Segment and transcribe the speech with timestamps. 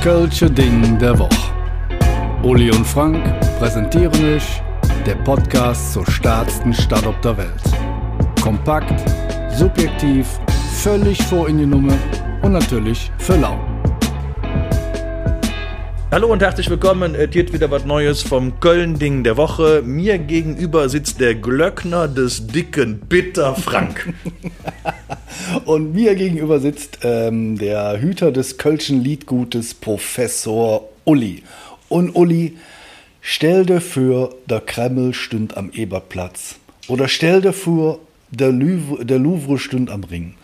[0.00, 1.52] Kölsche Ding der Woche.
[2.42, 3.22] Uli und Frank
[3.58, 4.62] präsentieren euch
[5.04, 7.62] der Podcast zur stärksten Stadt auf der Welt.
[8.40, 8.98] Kompakt,
[9.54, 10.26] subjektiv,
[10.72, 11.92] völlig vor in die Nummer
[12.40, 13.60] und natürlich für lau.
[16.10, 17.14] Hallo und herzlich willkommen.
[17.14, 19.82] Es gibt wieder was Neues vom Köln-Ding der Woche.
[19.84, 24.14] Mir gegenüber sitzt der Glöckner des dicken Bitter Frank.
[25.70, 31.44] Und mir gegenüber sitzt ähm, der Hüter des Kölschen Liedgutes, Professor Uli.
[31.88, 32.56] Und Uli,
[33.20, 36.56] stell dir vor, der Kreml stünd am Eberplatz.
[36.88, 38.00] Oder stell dir vor,
[38.32, 40.34] der Louvre, der Louvre stünd am Ring.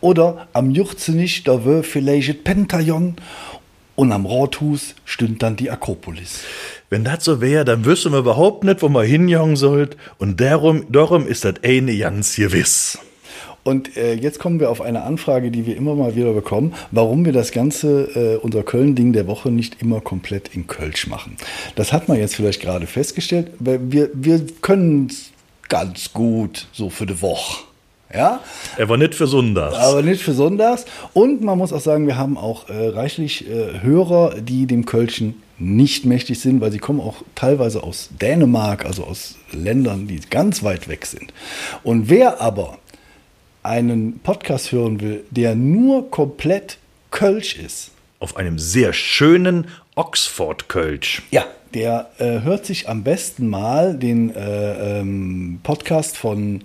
[0.00, 3.16] Oder am Jurzenich, da wär vielleicht Pentagon.
[3.96, 6.42] Und am Rathaus stünd dann die Akropolis.
[6.90, 9.96] Wenn das so wäre, dann wüssten wir überhaupt nicht, wo wir hinjagen sollt.
[10.18, 13.00] Und darum, darum ist das eine ganz gewiss.
[13.66, 17.24] Und äh, jetzt kommen wir auf eine Anfrage, die wir immer mal wieder bekommen, warum
[17.24, 21.36] wir das ganze, äh, unser Köln-Ding der Woche nicht immer komplett in Kölsch machen.
[21.74, 25.30] Das hat man jetzt vielleicht gerade festgestellt, weil wir, wir können es
[25.68, 27.64] ganz gut so für die Woche.
[28.14, 28.38] Ja,
[28.78, 29.74] Er war nicht für Sonntags.
[29.76, 30.84] aber nicht für Sonntags.
[31.12, 35.42] Und man muss auch sagen, wir haben auch äh, reichlich äh, Hörer, die dem Kölschen
[35.58, 40.62] nicht mächtig sind, weil sie kommen auch teilweise aus Dänemark, also aus Ländern, die ganz
[40.62, 41.32] weit weg sind.
[41.82, 42.78] Und wer aber
[43.66, 46.78] einen Podcast hören will, der nur komplett
[47.10, 51.22] Kölsch ist, Auf einem sehr schönen Oxford-Kölsch.
[51.30, 56.64] ja, der äh, hört sich am besten mal den äh, ähm, Podcast von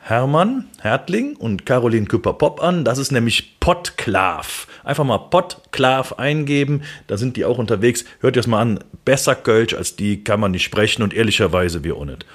[0.00, 2.84] Hermann Hertling und Caroline Küpper-Popp an.
[2.84, 4.66] Das ist nämlich Podklav.
[4.84, 8.04] Einfach mal Podklav eingeben, da sind die auch unterwegs.
[8.20, 8.80] Hört es mal an.
[9.04, 12.26] Besser Kölsch als die kann man nicht sprechen und ehrlicherweise wir auch nicht.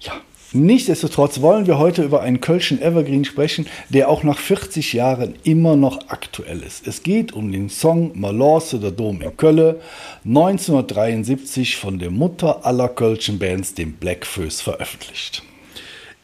[0.00, 0.12] Ja.
[0.52, 5.76] Nichtsdestotrotz wollen wir heute über einen Kölschen Evergreen sprechen, der auch nach 40 Jahren immer
[5.76, 6.86] noch aktuell ist.
[6.86, 9.76] Es geht um den Song Malorce der Dom in Köln,
[10.24, 15.42] 1973 von der Mutter aller Kölschen Bands, dem Black Föß, veröffentlicht.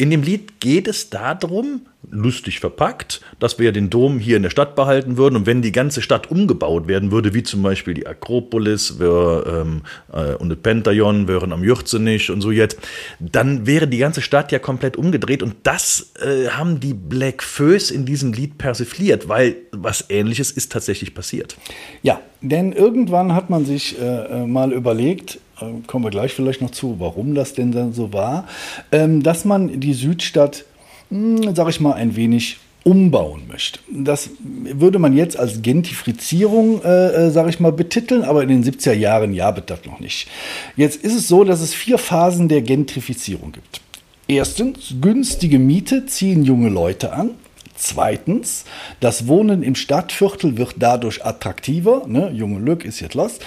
[0.05, 4.51] In dem Lied geht es darum, lustig verpackt, dass wir den Dom hier in der
[4.51, 8.07] Stadt behalten würden und wenn die ganze Stadt umgebaut werden würde, wie zum Beispiel die
[8.07, 9.81] Akropolis wär, ähm,
[10.13, 12.77] äh, und das Pentagon wären am Jürzenich und so jetzt,
[13.19, 17.91] dann wäre die ganze Stadt ja komplett umgedreht und das äh, haben die Black Föß
[17.91, 21.57] in diesem Lied persifliert, weil was ähnliches ist tatsächlich passiert.
[22.03, 25.39] Ja, denn irgendwann hat man sich äh, äh, mal überlegt,
[25.87, 28.47] kommen wir gleich vielleicht noch zu, warum das denn dann so war,
[28.93, 30.65] ähm, dass man die Südstadt,
[31.11, 33.81] mh, sag ich mal, ein wenig umbauen möchte.
[33.91, 38.65] Das würde man jetzt als Gentrifizierung, äh, äh, sage ich mal, betiteln, aber in den
[38.65, 40.29] 70er Jahren ja, das noch nicht.
[40.77, 43.81] Jetzt ist es so, dass es vier Phasen der Gentrifizierung gibt.
[44.29, 47.31] Erstens, günstige Miete ziehen junge Leute an.
[47.77, 48.65] Zweitens,
[49.01, 52.05] das Wohnen im Stadtviertel wird dadurch attraktiver.
[52.07, 52.31] Ne?
[52.31, 53.39] Junge Lück ist jetzt los.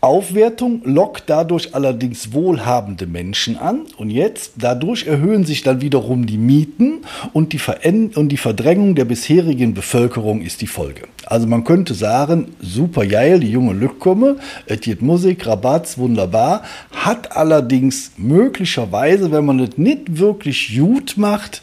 [0.00, 6.38] Aufwertung lockt dadurch allerdings wohlhabende Menschen an und jetzt dadurch erhöhen sich dann wiederum die
[6.38, 7.00] Mieten
[7.32, 11.08] und die, Veränd und die Verdrängung der bisherigen Bevölkerung ist die Folge.
[11.26, 14.36] Also man könnte sagen, super geil, die junge Lück komme,
[14.66, 21.62] es Musik, Rabatz, wunderbar, hat allerdings möglicherweise, wenn man es nicht wirklich gut macht,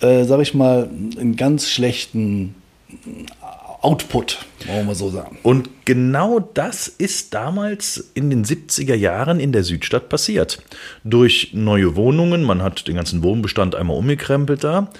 [0.00, 2.56] äh, sag ich mal, einen ganz schlechten
[3.82, 5.38] Output, wollen wir so sagen.
[5.42, 10.62] Und genau das ist damals in den 70er Jahren in der Südstadt passiert.
[11.02, 14.90] Durch neue Wohnungen, man hat den ganzen Wohnbestand einmal umgekrempelt da,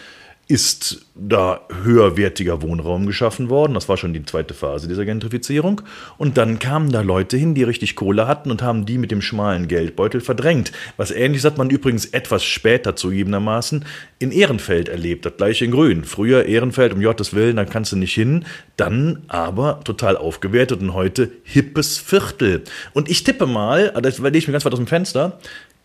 [0.51, 3.75] ist da höherwertiger Wohnraum geschaffen worden.
[3.75, 5.83] Das war schon die zweite Phase dieser Gentrifizierung.
[6.19, 9.23] Und dann kamen da Leute hin, die richtig Kohle hatten und haben die mit dem
[9.23, 10.73] schmalen Geldbeutel verdrängt.
[10.97, 13.85] Was ähnliches hat man übrigens etwas später zugegebenermaßen
[14.19, 15.25] in Ehrenfeld erlebt.
[15.25, 16.03] Das gleiche in Grün.
[16.03, 18.45] Früher Ehrenfeld, um Gottes Willen, da kannst du nicht hin.
[18.77, 22.65] Dann aber total aufgewertet und heute hippes Viertel.
[22.93, 25.39] Und ich tippe mal, das lege ich mir ganz weit aus dem Fenster,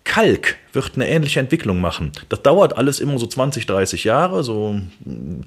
[0.06, 2.12] Kalk wird eine ähnliche Entwicklung machen.
[2.30, 4.80] Das dauert alles immer so 20, 30 Jahre, so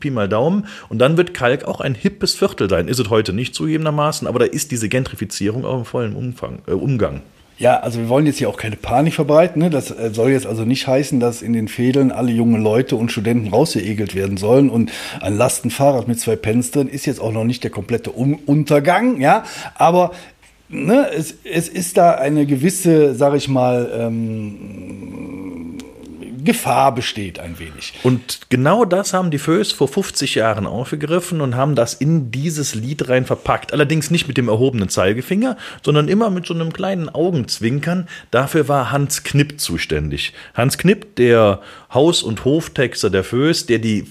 [0.00, 0.66] Pi mal Daumen.
[0.90, 2.88] Und dann wird Kalk auch ein hippes Viertel sein.
[2.88, 6.72] Ist es heute nicht zugegebenermaßen, aber da ist diese Gentrifizierung auch im vollen Umfang, äh,
[6.72, 7.22] Umgang.
[7.58, 9.60] Ja, also wir wollen jetzt hier auch keine Panik verbreiten.
[9.60, 9.68] Ne?
[9.68, 13.10] Das äh, soll jetzt also nicht heißen, dass in den Fädeln alle jungen Leute und
[13.10, 14.70] Studenten rausgeegelt werden sollen.
[14.70, 19.20] Und ein Lastenfahrrad mit zwei Fenstern ist jetzt auch noch nicht der komplette um Untergang.
[19.20, 19.44] Ja,
[19.74, 20.12] aber
[20.68, 24.98] ne, es, es ist da eine gewisse, sag ich mal, ähm,
[26.44, 27.92] Gefahr besteht ein wenig.
[28.02, 32.74] Und genau das haben die Föß vor 50 Jahren aufgegriffen und haben das in dieses
[32.74, 33.74] Lied rein verpackt.
[33.74, 38.08] Allerdings nicht mit dem erhobenen Zeigefinger, sondern immer mit so einem kleinen Augenzwinkern.
[38.30, 40.32] Dafür war Hans Knipp zuständig.
[40.54, 41.60] Hans Knipp, der
[41.92, 44.06] Haus- und Hoftexter der Föß, der die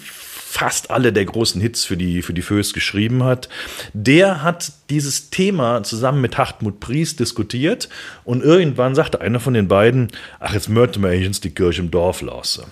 [0.50, 3.50] fast alle der großen Hits für die, für die Föß geschrieben hat.
[3.94, 7.90] Der hat dieses Thema zusammen mit Hartmut Priest diskutiert
[8.24, 10.08] und irgendwann sagte einer von den beiden,
[10.40, 12.64] ach, jetzt möchten wir eigentlich die Kirche im Dorf lassen.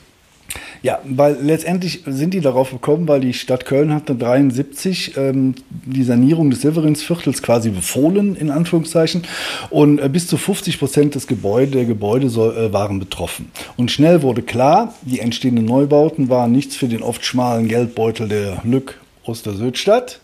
[0.86, 6.04] Ja, weil letztendlich sind die darauf gekommen, weil die Stadt Köln hatte 73 ähm, die
[6.04, 9.24] Sanierung des Severinsviertels quasi befohlen, in Anführungszeichen,
[9.72, 13.50] und äh, bis zu 50 Prozent des Gebäude, der Gebäude soll, äh, waren betroffen.
[13.78, 18.62] Und schnell wurde klar, die entstehenden Neubauten waren nichts für den oft schmalen Geldbeutel der
[18.64, 20.20] Lück Ostersödstadt.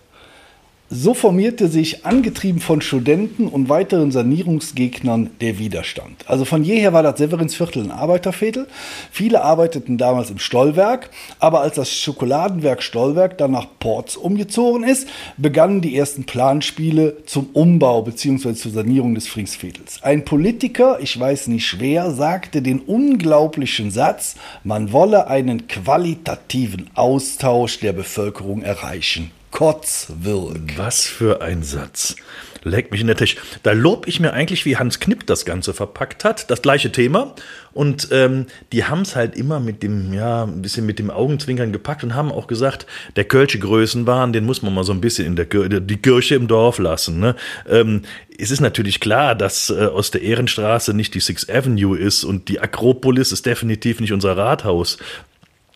[0.93, 6.25] So formierte sich, angetrieben von Studenten und weiteren Sanierungsgegnern, der Widerstand.
[6.27, 8.67] Also von jeher war das Severinsviertel ein Arbeiterviertel.
[9.09, 11.09] Viele arbeiteten damals im Stollwerk,
[11.39, 15.07] aber als das Schokoladenwerk Stollwerk dann nach Ports umgezogen ist,
[15.37, 18.53] begannen die ersten Planspiele zum Umbau bzw.
[18.55, 20.03] zur Sanierung des Fringsviertels.
[20.03, 24.35] Ein Politiker, ich weiß nicht wer, sagte den unglaublichen Satz,
[24.65, 29.31] man wolle einen qualitativen Austausch der Bevölkerung erreichen.
[29.51, 30.77] Kotzwirk.
[30.77, 32.15] Was für ein Satz.
[32.63, 33.37] Leck mich in der Tisch.
[33.63, 36.49] Da lob ich mir eigentlich, wie Hans Knipp das Ganze verpackt hat.
[36.49, 37.35] Das gleiche Thema.
[37.73, 41.71] Und ähm, die haben es halt immer mit dem, ja, ein bisschen mit dem Augenzwinkern
[41.71, 45.25] gepackt und haben auch gesagt, der Kölsche Größenwahn, den muss man mal so ein bisschen
[45.25, 47.19] in der Kirche, die Kirche im Dorf lassen.
[47.19, 47.35] Ne?
[47.67, 48.03] Ähm,
[48.37, 52.47] es ist natürlich klar, dass äh, aus der Ehrenstraße nicht die Sixth Avenue ist und
[52.47, 54.97] die Akropolis ist definitiv nicht unser Rathaus.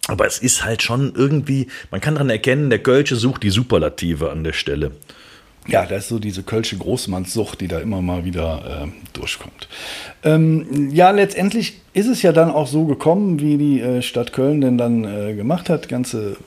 [0.07, 4.31] Aber es ist halt schon irgendwie, man kann daran erkennen, der Kölsche sucht die Superlative
[4.31, 4.91] an der Stelle.
[5.67, 9.67] Ja, das ist so diese kölsche Großmannssucht, die da immer mal wieder äh, durchkommt.
[10.23, 14.61] Ähm, ja, letztendlich ist es ja dann auch so gekommen, wie die äh, Stadt Köln
[14.61, 15.89] denn dann äh, gemacht hat.
[15.89, 16.37] Ganze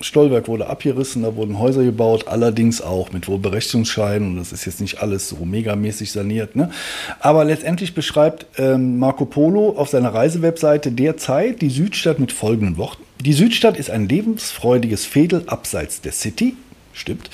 [0.00, 4.80] Stollwerk wurde abgerissen, da wurden Häuser gebaut, allerdings auch mit Wohlberechtigungsscheinen und das ist jetzt
[4.80, 6.54] nicht alles so megamäßig saniert.
[6.54, 6.70] Ne?
[7.18, 13.02] Aber letztendlich beschreibt ähm, Marco Polo auf seiner Reisewebseite derzeit die Südstadt mit folgenden Worten.
[13.20, 16.54] Die Südstadt ist ein lebensfreudiges Fädel abseits der City,
[17.00, 17.30] Stimmt.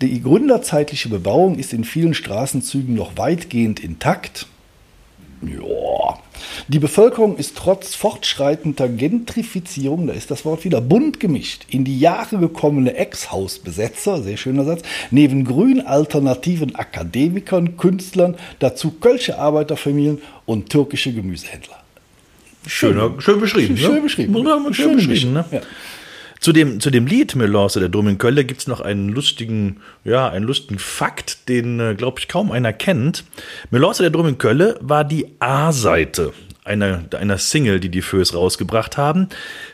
[0.00, 4.46] Die gründerzeitliche Bebauung ist in vielen Straßenzügen noch weitgehend intakt.
[5.42, 6.18] Ja.
[6.68, 11.66] Die Bevölkerung ist trotz fortschreitender Gentrifizierung, da ist das Wort wieder, bunt gemischt.
[11.68, 19.38] In die Jahre gekommene Ex-Hausbesetzer, sehr schöner Satz, neben grün alternativen Akademikern, Künstlern, dazu kölsche
[19.38, 21.82] Arbeiterfamilien und türkische Gemüsehändler.
[22.66, 23.76] Schöner, schön beschrieben.
[23.76, 24.00] Schön, ne?
[24.00, 24.34] beschrieben.
[24.34, 25.44] Schön, schön beschrieben, ne?
[25.50, 25.60] Ja.
[26.42, 29.80] Zu dem, zu dem Lied Melorse, der Dom in Köln, gibt es noch einen lustigen,
[30.02, 33.22] ja, einen lustigen Fakt, den, äh, glaube ich, kaum einer kennt.
[33.70, 36.32] Melorse, der Dom in Köln, war die A-Seite
[36.64, 39.28] einer, einer Single, die die Föß rausgebracht haben.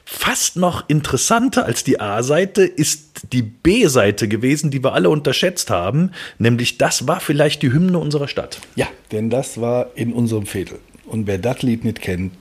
[0.05, 6.11] Fast noch interessanter als die A-Seite ist die B-Seite gewesen, die wir alle unterschätzt haben.
[6.39, 8.61] Nämlich, das war vielleicht die Hymne unserer Stadt.
[8.77, 10.79] Ja, denn das war in unserem Viertel.
[11.07, 12.35] Und wer das Lied nicht kennt,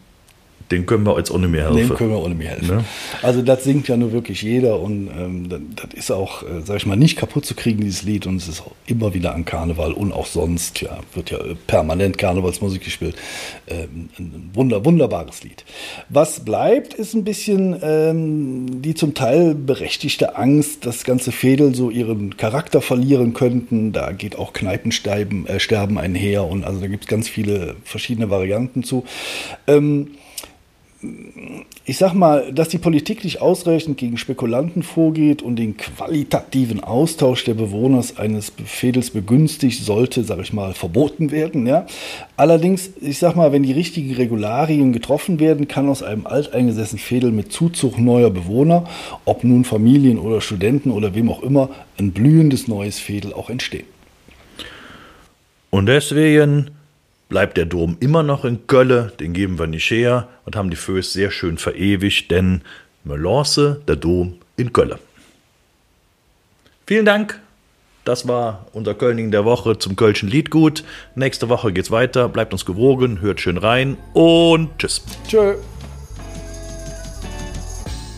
[0.71, 1.89] Den können wir jetzt ohne mehr helfen.
[1.89, 2.77] dem können wir ohne mehr helfen.
[2.77, 2.85] Ne?
[3.21, 6.77] Also das singt ja nur wirklich jeder und ähm, das, das ist auch, äh, sag
[6.77, 8.27] ich mal, nicht kaputt zu kriegen, dieses Lied.
[8.27, 12.17] Und es ist auch immer wieder an Karneval und auch sonst, ja, wird ja permanent
[12.17, 13.15] Karnevalsmusik gespielt.
[13.67, 15.63] Ähm, ein wunder, wunderbares Lied.
[16.09, 21.89] Was bleibt, ist ein bisschen ähm, die zum Teil berechtigte Angst, dass ganze Fädel so
[21.89, 23.93] ihren Charakter verlieren könnten.
[23.93, 28.29] Da geht auch Kneipensterben äh, Sterben einher und also da gibt es ganz viele verschiedene
[28.29, 29.05] Varianten zu.
[29.67, 30.11] Ähm,
[31.85, 37.45] ich sag mal, dass die Politik nicht ausreichend gegen Spekulanten vorgeht und den qualitativen Austausch
[37.45, 41.65] der Bewohner eines Fädels begünstigt, sollte, sag ich mal, verboten werden.
[41.65, 41.85] Ja?
[42.35, 47.31] Allerdings, ich sag mal, wenn die richtigen Regularien getroffen werden, kann aus einem alteingesessenen Fädel
[47.31, 48.83] mit Zuzug neuer Bewohner,
[49.25, 53.85] ob nun Familien oder Studenten oder wem auch immer, ein blühendes neues Fädel auch entstehen.
[55.69, 56.71] Und deswegen
[57.29, 60.75] bleibt der Dom immer noch in Kölle, den geben wir nicht her und haben die
[60.75, 62.61] Föß sehr schön verewigt, denn
[63.03, 64.99] Melance, der Dom in Kölle.
[66.85, 67.39] Vielen Dank.
[68.05, 70.85] Das war unser Kölning der Woche zum Kölschen Liedgut.
[71.15, 72.29] Nächste Woche geht's weiter.
[72.29, 75.03] Bleibt uns gewogen, hört schön rein und tschüss.
[75.27, 75.55] Tschö.